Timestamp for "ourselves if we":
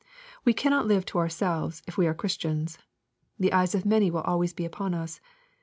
1.19-2.07